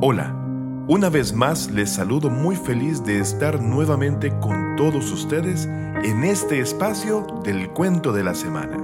[0.00, 0.32] Hola,
[0.86, 6.60] una vez más les saludo muy feliz de estar nuevamente con todos ustedes en este
[6.60, 8.78] espacio del cuento de la semana.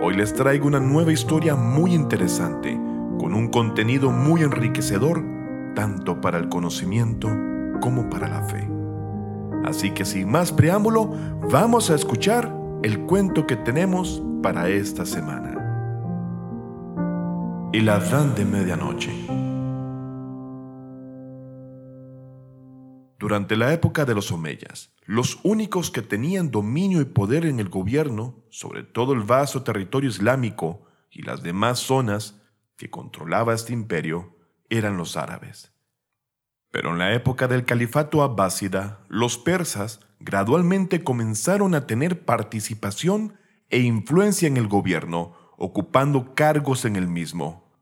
[0.00, 2.70] Hoy les traigo una nueva historia muy interesante,
[3.18, 5.24] con un contenido muy enriquecedor,
[5.74, 7.28] tanto para el conocimiento
[7.80, 8.70] como para la fe.
[9.64, 11.10] Así que sin más preámbulo,
[11.50, 12.48] vamos a escuchar
[12.84, 15.58] el cuento que tenemos para esta semana.
[17.72, 19.51] El Adán de Medianoche.
[23.22, 27.68] Durante la época de los Omeyas, los únicos que tenían dominio y poder en el
[27.68, 32.42] gobierno, sobre todo el vasto territorio islámico y las demás zonas
[32.76, 34.36] que controlaba este imperio,
[34.68, 35.72] eran los árabes.
[36.72, 43.38] Pero en la época del califato abbásida, los persas gradualmente comenzaron a tener participación
[43.70, 47.72] e influencia en el gobierno, ocupando cargos en el mismo.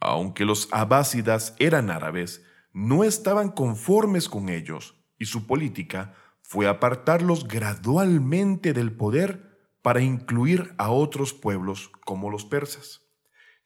[0.00, 2.42] Aunque los abásidas eran árabes,
[2.76, 10.74] no estaban conformes con ellos y su política fue apartarlos gradualmente del poder para incluir
[10.76, 13.00] a otros pueblos como los persas,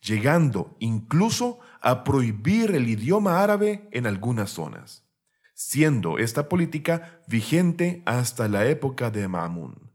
[0.01, 5.05] llegando incluso a prohibir el idioma árabe en algunas zonas,
[5.55, 9.91] siendo esta política vigente hasta la época de Ma'mun.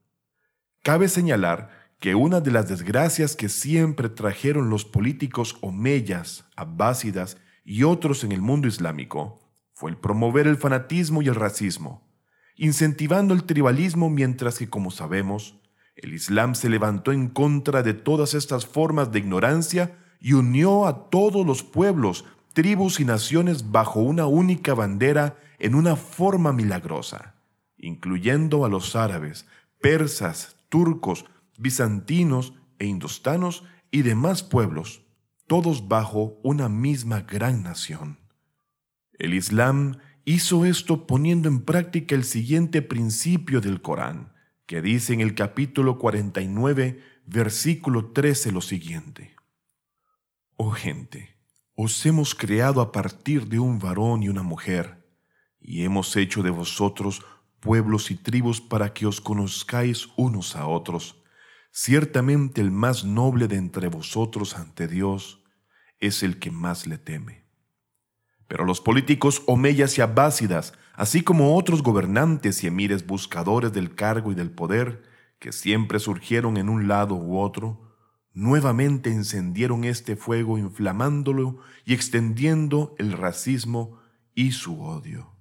[0.83, 1.69] Cabe señalar
[2.01, 8.31] que una de las desgracias que siempre trajeron los políticos omeyas, abásidas y otros en
[8.31, 9.39] el mundo islámico
[9.73, 12.07] fue el promover el fanatismo y el racismo,
[12.55, 15.57] incentivando el tribalismo mientras que, como sabemos,
[15.95, 21.09] el Islam se levantó en contra de todas estas formas de ignorancia y unió a
[21.09, 27.35] todos los pueblos, tribus y naciones bajo una única bandera en una forma milagrosa,
[27.77, 29.45] incluyendo a los árabes,
[29.81, 31.25] persas, turcos,
[31.57, 35.04] bizantinos e indostanos y demás pueblos
[35.47, 38.19] todos bajo una misma gran nación.
[39.13, 44.33] El Islam hizo esto poniendo en práctica el siguiente principio del Corán,
[44.65, 49.35] que dice en el capítulo 49, versículo 13 lo siguiente.
[50.57, 51.37] Oh gente,
[51.75, 55.05] os hemos creado a partir de un varón y una mujer,
[55.59, 57.23] y hemos hecho de vosotros
[57.59, 61.23] pueblos y tribus para que os conozcáis unos a otros
[61.77, 65.43] Ciertamente el más noble de entre vosotros ante Dios
[65.99, 67.43] es el que más le teme.
[68.47, 74.31] Pero los políticos omeyas y abásidas, así como otros gobernantes y emires buscadores del cargo
[74.31, 75.03] y del poder,
[75.37, 77.93] que siempre surgieron en un lado u otro,
[78.31, 83.99] nuevamente encendieron este fuego inflamándolo y extendiendo el racismo
[84.33, 85.35] y su odio.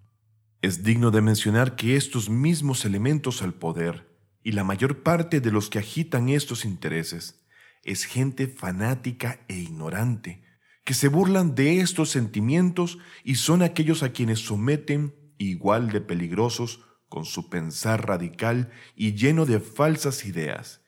[0.62, 4.13] Es digno de mencionar que estos mismos elementos al poder
[4.44, 7.44] y la mayor parte de los que agitan estos intereses
[7.82, 10.44] es gente fanática e ignorante,
[10.84, 16.84] que se burlan de estos sentimientos y son aquellos a quienes someten igual de peligrosos
[17.08, 20.82] con su pensar radical y lleno de falsas ideas,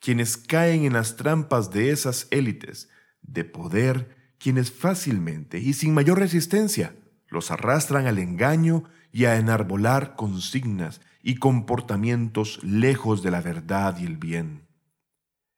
[0.00, 2.88] quienes caen en las trampas de esas élites
[3.22, 6.96] de poder, quienes fácilmente y sin mayor resistencia
[7.28, 14.04] los arrastran al engaño y a enarbolar consignas y comportamientos lejos de la verdad y
[14.04, 14.68] el bien.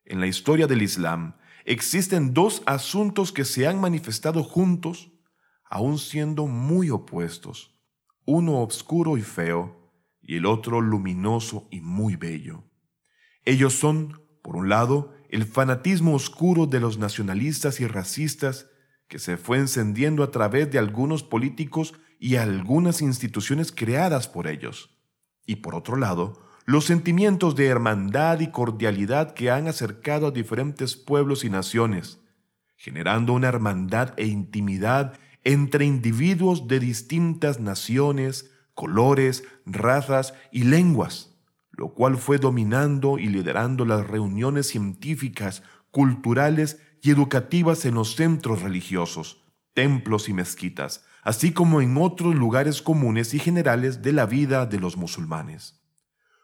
[0.06, 1.34] En la historia del Islam
[1.66, 5.12] existen dos asuntos que se han manifestado juntos,
[5.68, 7.78] aun siendo muy opuestos,
[8.24, 9.92] uno obscuro y feo,
[10.22, 12.64] y el otro luminoso y muy bello.
[13.44, 18.70] Ellos son, por un lado, el fanatismo oscuro de los nacionalistas y racistas
[19.06, 24.97] que se fue encendiendo a través de algunos políticos y algunas instituciones creadas por ellos.
[25.48, 26.34] Y por otro lado,
[26.66, 32.20] los sentimientos de hermandad y cordialidad que han acercado a diferentes pueblos y naciones,
[32.76, 35.14] generando una hermandad e intimidad
[35.44, 41.34] entre individuos de distintas naciones, colores, razas y lenguas,
[41.70, 48.60] lo cual fue dominando y liderando las reuniones científicas, culturales y educativas en los centros
[48.60, 49.42] religiosos,
[49.72, 54.80] templos y mezquitas, así como en otros lugares comunes y generales de la vida de
[54.80, 55.82] los musulmanes.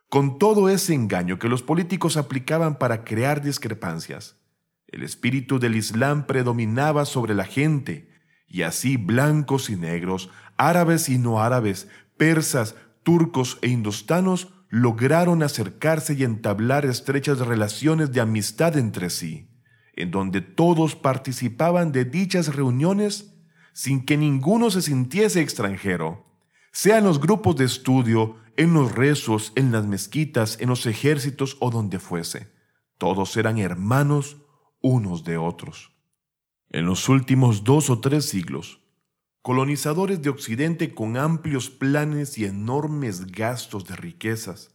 [0.08, 4.36] Con todo ese engaño que los políticos aplicaban para crear discrepancias,
[4.86, 8.10] el espíritu del Islam predominaba sobre la gente,
[8.46, 16.14] y así blancos y negros, árabes y no árabes, persas, turcos e indostanos lograron acercarse
[16.14, 19.50] y entablar estrechas relaciones de amistad entre sí,
[19.94, 23.33] en donde todos participaban de dichas reuniones
[23.74, 26.24] sin que ninguno se sintiese extranjero,
[26.72, 31.56] sea en los grupos de estudio, en los rezos, en las mezquitas, en los ejércitos
[31.60, 32.52] o donde fuese.
[32.98, 34.38] Todos eran hermanos
[34.80, 35.92] unos de otros.
[36.70, 38.80] En los últimos dos o tres siglos,
[39.42, 44.70] colonizadores de Occidente con amplios planes y enormes gastos de riquezas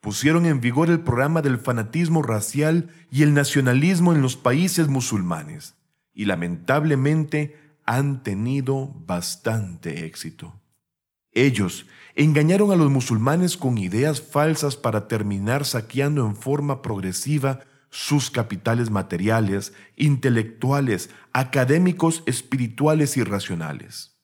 [0.00, 5.76] pusieron en vigor el programa del fanatismo racial y el nacionalismo en los países musulmanes
[6.12, 10.60] y lamentablemente han tenido bastante éxito.
[11.32, 17.60] Ellos engañaron a los musulmanes con ideas falsas para terminar saqueando en forma progresiva
[17.90, 24.20] sus capitales materiales, intelectuales, académicos, espirituales y racionales.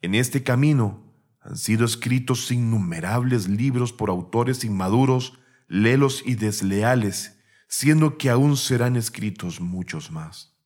[0.00, 7.38] En este camino han sido escritos innumerables libros por autores inmaduros, lelos y desleales,
[7.68, 10.57] siendo que aún serán escritos muchos más.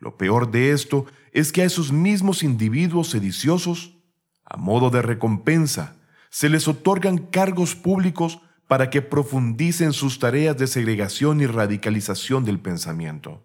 [0.00, 3.96] Lo peor de esto es que a esos mismos individuos sediciosos,
[4.44, 5.96] a modo de recompensa,
[6.30, 12.60] se les otorgan cargos públicos para que profundicen sus tareas de segregación y radicalización del
[12.60, 13.44] pensamiento.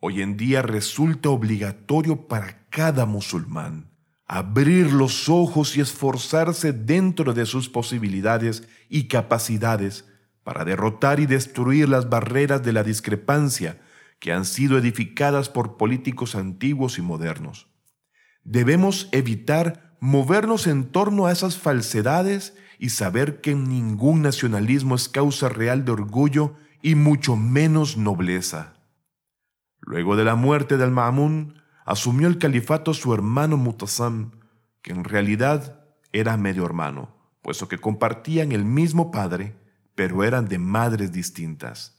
[0.00, 3.90] Hoy en día resulta obligatorio para cada musulmán
[4.28, 10.04] abrir los ojos y esforzarse dentro de sus posibilidades y capacidades
[10.44, 13.80] para derrotar y destruir las barreras de la discrepancia
[14.18, 17.68] que han sido edificadas por políticos antiguos y modernos.
[18.44, 25.48] Debemos evitar movernos en torno a esas falsedades y saber que ningún nacionalismo es causa
[25.48, 28.74] real de orgullo y mucho menos nobleza.
[29.80, 31.54] Luego de la muerte del Ma'mun,
[31.84, 34.32] asumió el califato su hermano Mutasam,
[34.82, 39.56] que en realidad era medio hermano, puesto que compartían el mismo padre,
[39.94, 41.97] pero eran de madres distintas.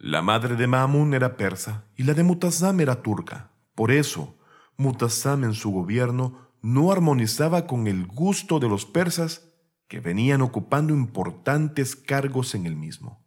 [0.00, 3.50] La madre de Ma'mun era persa y la de Mutasam era turca.
[3.74, 4.38] Por eso,
[4.76, 9.52] Mutasam en su gobierno no armonizaba con el gusto de los persas
[9.88, 13.26] que venían ocupando importantes cargos en el mismo.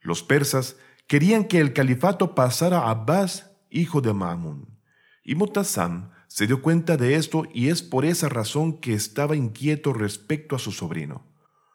[0.00, 4.78] Los persas querían que el califato pasara a Abbas, hijo de Ma'mun,
[5.22, 9.92] y Mutasam se dio cuenta de esto y es por esa razón que estaba inquieto
[9.92, 11.26] respecto a su sobrino,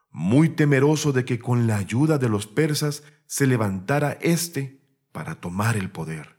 [0.10, 4.82] muy temeroso de que con la ayuda de los persas se levantara éste
[5.12, 6.38] para tomar el poder.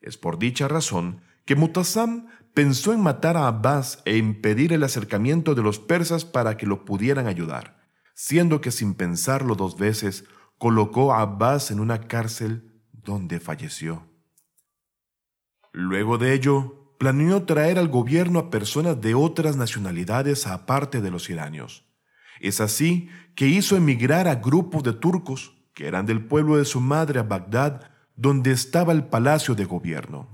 [0.00, 5.54] Es por dicha razón que Mutasam pensó en matar a Abbas e impedir el acercamiento
[5.54, 10.24] de los persas para que lo pudieran ayudar, siendo que sin pensarlo dos veces
[10.58, 14.08] colocó a Abbas en una cárcel donde falleció.
[15.72, 21.28] Luego de ello, planeó traer al gobierno a personas de otras nacionalidades aparte de los
[21.28, 21.84] iranios.
[22.40, 26.80] Es así que hizo emigrar a grupos de turcos que eran del pueblo de su
[26.80, 30.28] madre a Bagdad, donde estaba el palacio de gobierno.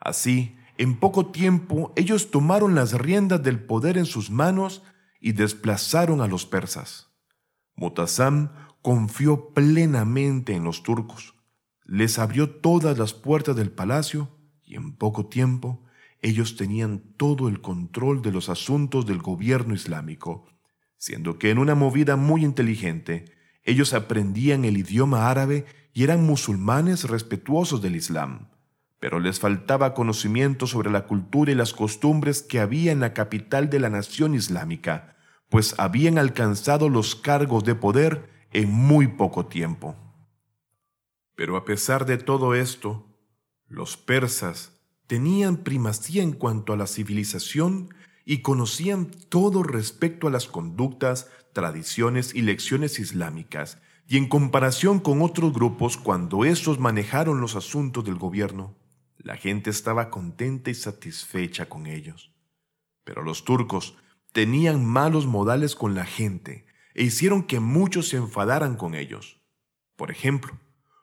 [0.00, 4.82] Así, en poco tiempo ellos tomaron las riendas del poder en sus manos
[5.20, 7.08] y desplazaron a los persas.
[7.74, 11.34] Mutasam confió plenamente en los turcos,
[11.84, 14.28] les abrió todas las puertas del palacio
[14.62, 15.82] y en poco tiempo
[16.20, 20.46] ellos tenían todo el control de los asuntos del gobierno islámico,
[20.96, 27.04] siendo que en una movida muy inteligente ellos aprendían el idioma árabe y eran musulmanes
[27.04, 28.48] respetuosos del Islam
[29.00, 33.70] pero les faltaba conocimiento sobre la cultura y las costumbres que había en la capital
[33.70, 35.16] de la nación islámica,
[35.48, 39.96] pues habían alcanzado los cargos de poder en muy poco tiempo.
[41.36, 43.06] Pero a pesar de todo esto,
[43.68, 44.72] los persas
[45.06, 52.36] tenían primacía en cuanto a la civilización y conocían todo respecto a las conductas, tradiciones
[52.36, 58.14] y lecciones islámicas, y en comparación con otros grupos cuando estos manejaron los asuntos del
[58.14, 58.76] gobierno,
[59.16, 62.30] la gente estaba contenta y satisfecha con ellos.
[63.02, 63.96] Pero los turcos
[64.30, 69.40] tenían malos modales con la gente e hicieron que muchos se enfadaran con ellos.
[69.96, 70.60] Por ejemplo,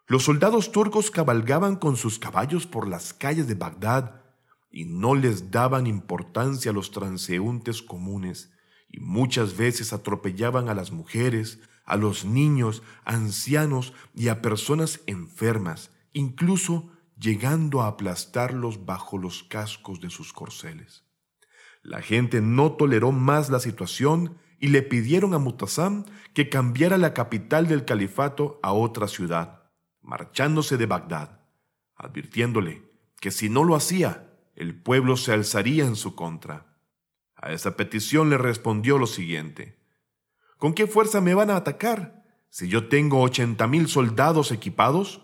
[0.07, 4.21] los soldados turcos cabalgaban con sus caballos por las calles de Bagdad
[4.71, 8.54] y no les daban importancia a los transeúntes comunes
[8.95, 15.91] y muchas veces atropellaban a las mujeres, a los niños, ancianos y a personas enfermas,
[16.13, 21.03] incluso llegando a aplastarlos bajo los cascos de sus corceles.
[21.83, 27.13] La gente no toleró más la situación y le pidieron a Mutasam que cambiara la
[27.13, 29.63] capital del califato a otra ciudad,
[30.01, 31.41] marchándose de Bagdad,
[31.97, 36.74] advirtiéndole que si no lo hacía, el pueblo se alzaría en su contra.
[37.35, 39.77] A esa petición le respondió lo siguiente,
[40.57, 45.21] ¿Con qué fuerza me van a atacar si yo tengo ochenta mil soldados equipados?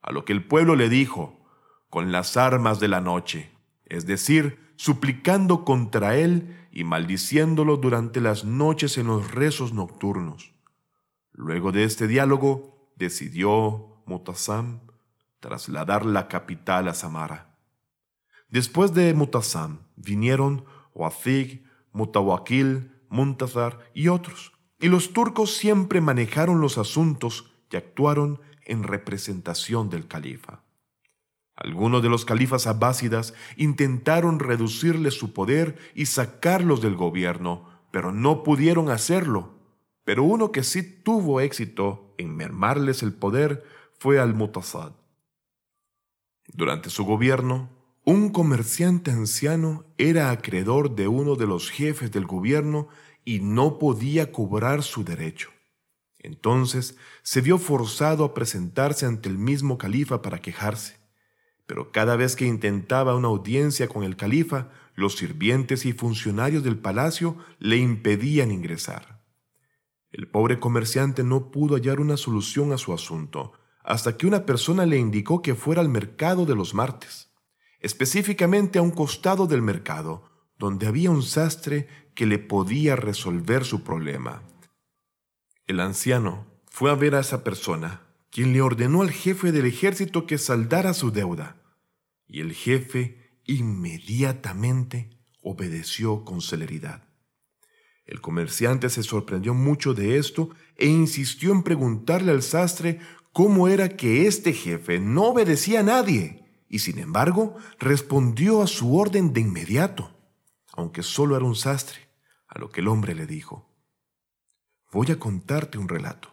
[0.00, 1.44] A lo que el pueblo le dijo,
[1.90, 3.50] con las armas de la noche,
[3.86, 10.54] es decir, suplicando contra él y maldiciéndolo durante las noches en los rezos nocturnos.
[11.32, 14.80] Luego de este diálogo, decidió Mutasam
[15.40, 17.58] trasladar la capital a Samara.
[18.48, 20.64] Después de Mutasam vinieron
[20.98, 28.82] Wazig, Mutawakil, Muntazar y otros, y los turcos siempre manejaron los asuntos y actuaron en
[28.82, 30.62] representación del califa.
[31.56, 38.42] Algunos de los califas abásidas intentaron reducirles su poder y sacarlos del gobierno, pero no
[38.42, 39.54] pudieron hacerlo.
[40.04, 43.64] Pero uno que sí tuvo éxito en mermarles el poder
[43.98, 44.92] fue Al-Mutasad.
[46.46, 47.70] Durante su gobierno,
[48.10, 52.88] un comerciante anciano era acreedor de uno de los jefes del gobierno
[53.22, 55.50] y no podía cobrar su derecho.
[56.18, 60.96] Entonces se vio forzado a presentarse ante el mismo califa para quejarse.
[61.66, 66.78] Pero cada vez que intentaba una audiencia con el califa, los sirvientes y funcionarios del
[66.78, 69.22] palacio le impedían ingresar.
[70.12, 73.52] El pobre comerciante no pudo hallar una solución a su asunto,
[73.84, 77.27] hasta que una persona le indicó que fuera al mercado de los martes,
[77.80, 80.24] específicamente a un costado del mercado,
[80.58, 84.42] donde había un sastre que le podía resolver su problema.
[85.66, 90.26] El anciano fue a ver a esa persona, quien le ordenó al jefe del ejército
[90.26, 91.62] que saldara su deuda,
[92.26, 95.10] y el jefe inmediatamente
[95.42, 97.08] obedeció con celeridad.
[98.04, 103.00] El comerciante se sorprendió mucho de esto e insistió en preguntarle al sastre
[103.32, 108.96] cómo era que este jefe no obedecía a nadie, y sin embargo respondió a su
[108.96, 110.10] orden de inmediato,
[110.72, 112.08] aunque solo era un sastre,
[112.46, 113.68] a lo que el hombre le dijo,
[114.90, 116.32] Voy a contarte un relato.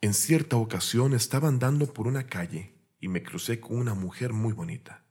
[0.00, 4.52] En cierta ocasión estaba andando por una calle y me crucé con una mujer muy
[4.52, 5.04] bonita,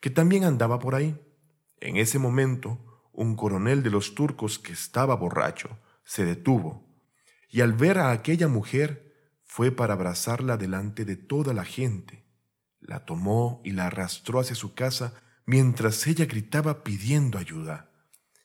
[0.00, 1.18] que también andaba por ahí.
[1.80, 6.86] En ese momento, un coronel de los turcos que estaba borracho se detuvo
[7.48, 9.12] y al ver a aquella mujer
[9.44, 12.21] fue para abrazarla delante de toda la gente.
[12.82, 15.14] La tomó y la arrastró hacia su casa
[15.46, 17.90] mientras ella gritaba pidiendo ayuda.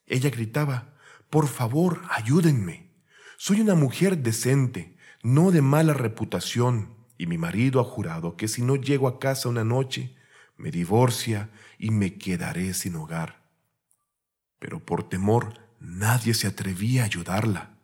[0.06, 0.94] Ella gritaba,
[1.30, 2.92] Por favor, ayúdenme.
[3.38, 8.62] Soy una mujer decente, no de mala reputación, y mi marido ha jurado que si
[8.62, 10.16] no llego a casa una noche,
[10.56, 13.44] me divorcia y me quedaré sin hogar.
[14.60, 17.78] Pero por temor nadie se atrevía a ayudarla.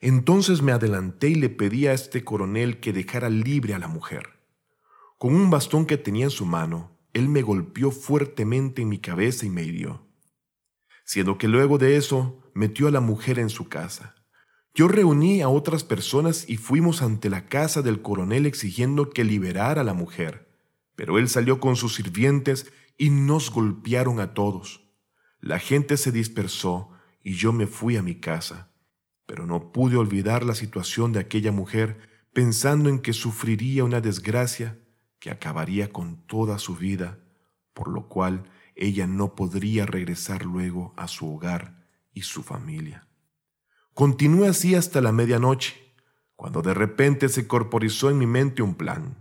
[0.00, 4.39] Entonces me adelanté y le pedí a este coronel que dejara libre a la mujer.
[5.20, 9.44] Con un bastón que tenía en su mano, él me golpeó fuertemente en mi cabeza
[9.44, 10.08] y me hirió.
[11.04, 14.14] Siendo que luego de eso metió a la mujer en su casa.
[14.74, 19.82] Yo reuní a otras personas y fuimos ante la casa del coronel exigiendo que liberara
[19.82, 20.48] a la mujer,
[20.96, 24.90] pero él salió con sus sirvientes y nos golpearon a todos.
[25.38, 28.72] La gente se dispersó y yo me fui a mi casa,
[29.26, 34.78] pero no pude olvidar la situación de aquella mujer pensando en que sufriría una desgracia
[35.20, 37.18] que acabaría con toda su vida,
[37.74, 43.06] por lo cual ella no podría regresar luego a su hogar y su familia.
[43.94, 45.76] Continué así hasta la medianoche,
[46.34, 49.18] cuando de repente se corporizó en mi mente un plan.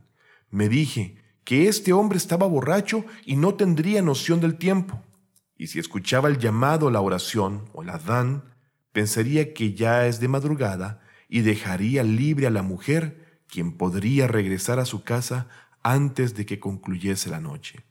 [0.50, 5.04] Me dije que este hombre estaba borracho y no tendría noción del tiempo,
[5.58, 8.56] y si escuchaba el llamado, la oración o la dan,
[8.94, 14.80] pensaría que ya es de madrugada y dejaría libre a la mujer, quien podría regresar
[14.80, 15.50] a su casa
[15.84, 17.86] antes de que concluyese la noche.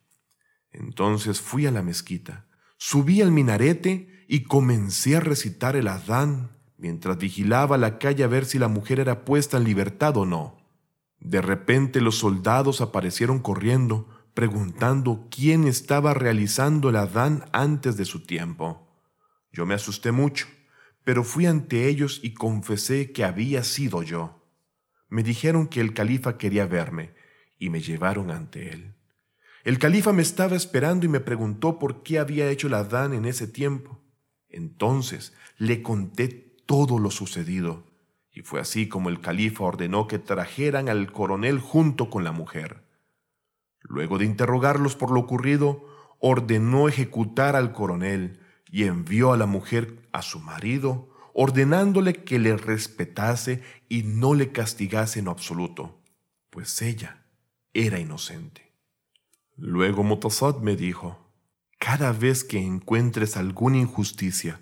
[0.70, 7.18] Entonces fui a la mezquita, subí al minarete y comencé a recitar el Adán mientras
[7.18, 10.58] vigilaba la calle a ver si la mujer era puesta en libertad o no.
[11.18, 18.22] De repente los soldados aparecieron corriendo, preguntando quién estaba realizando el Adán antes de su
[18.24, 18.86] tiempo.
[19.50, 20.46] Yo me asusté mucho,
[21.02, 24.44] pero fui ante ellos y confesé que había sido yo.
[25.08, 27.14] Me dijeron que el califa quería verme
[27.58, 28.94] y me llevaron ante él.
[29.64, 33.24] El califa me estaba esperando y me preguntó por qué había hecho el Adán en
[33.24, 34.00] ese tiempo.
[34.48, 36.28] Entonces le conté
[36.64, 37.84] todo lo sucedido,
[38.32, 42.84] y fue así como el califa ordenó que trajeran al coronel junto con la mujer.
[43.82, 45.84] Luego de interrogarlos por lo ocurrido,
[46.18, 52.56] ordenó ejecutar al coronel y envió a la mujer a su marido, ordenándole que le
[52.56, 56.00] respetase y no le castigase en absoluto,
[56.50, 57.17] pues ella
[57.86, 58.72] era inocente.
[59.56, 61.32] Luego Motasad me dijo,
[61.78, 64.60] cada vez que encuentres alguna injusticia,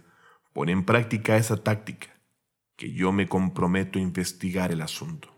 [0.52, 2.08] Pon en práctica esa táctica,
[2.76, 5.28] que yo me comprometo a investigar el asunto.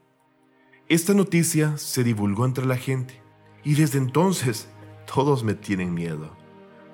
[0.89, 3.21] Esta noticia se divulgó entre la gente
[3.65, 4.69] y desde entonces
[5.13, 6.37] todos me tienen miedo.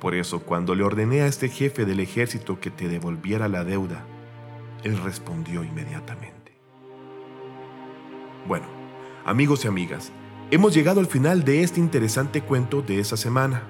[0.00, 4.06] Por eso cuando le ordené a este jefe del ejército que te devolviera la deuda,
[4.84, 6.56] él respondió inmediatamente.
[8.48, 8.66] Bueno,
[9.26, 10.12] amigos y amigas,
[10.50, 13.62] Hemos llegado al final de este interesante cuento de esa semana,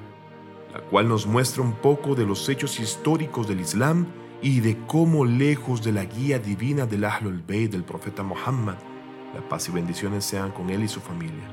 [0.73, 4.07] la cual nos muestra un poco de los hechos históricos del Islam
[4.43, 8.75] y de cómo lejos de la guía divina del Ahlul Bayt del profeta Muhammad,
[9.33, 11.49] la paz y bendiciones sean con él y su familia.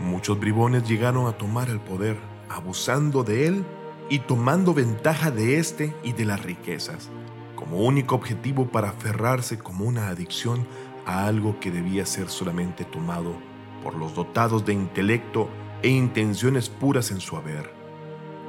[0.00, 2.16] Muchos bribones llegaron a tomar el poder,
[2.48, 3.64] abusando de él
[4.10, 7.10] y tomando ventaja de éste y de las riquezas,
[7.54, 10.66] como único objetivo para aferrarse como una adicción
[11.06, 13.51] a algo que debía ser solamente tomado
[13.82, 15.48] por los dotados de intelecto
[15.82, 17.70] e intenciones puras en su haber.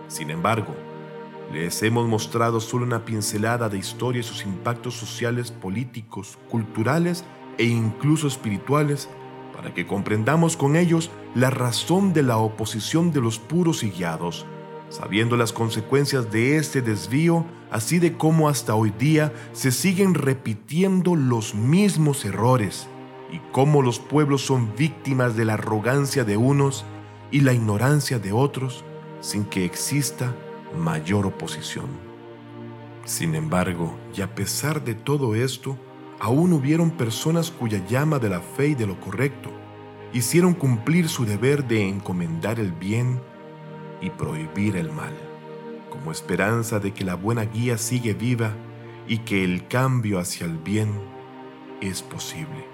[0.07, 0.75] Sin embargo,
[1.51, 7.23] les hemos mostrado solo una pincelada de historia y sus impactos sociales, políticos, culturales
[7.57, 9.09] e incluso espirituales
[9.53, 14.45] para que comprendamos con ellos la razón de la oposición de los puros y guiados,
[14.89, 21.15] sabiendo las consecuencias de este desvío, así de cómo hasta hoy día se siguen repitiendo
[21.15, 22.87] los mismos errores
[23.33, 26.85] y cómo los pueblos son víctimas de la arrogancia de unos
[27.31, 28.85] y la ignorancia de otros
[29.21, 30.35] sin que exista
[30.77, 31.87] mayor oposición.
[33.05, 35.79] Sin embargo, y a pesar de todo esto,
[36.19, 39.49] aún hubieron personas cuya llama de la fe y de lo correcto
[40.13, 43.19] hicieron cumplir su deber de encomendar el bien
[43.99, 45.13] y prohibir el mal,
[45.89, 48.53] como esperanza de que la buena guía sigue viva
[49.07, 51.01] y que el cambio hacia el bien
[51.81, 52.72] es posible.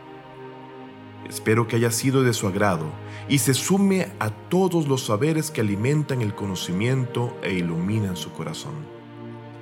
[1.28, 2.88] Espero que haya sido de su agrado
[3.28, 8.74] y se sume a todos los saberes que alimentan el conocimiento e iluminan su corazón.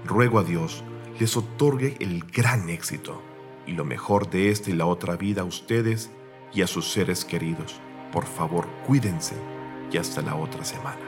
[0.06, 0.84] Ruego a Dios
[1.20, 3.22] les otorgue el gran éxito
[3.66, 6.10] y lo mejor de esta y la otra vida a ustedes
[6.54, 7.82] y a sus seres queridos.
[8.12, 9.36] Por favor, cuídense
[9.92, 11.02] y hasta la otra semana.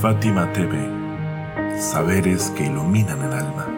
[0.00, 1.80] Fátima TV.
[1.80, 3.77] Saberes que iluminan el alma.